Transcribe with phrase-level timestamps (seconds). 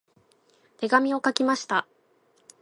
[0.77, 1.85] 手紙を書きました。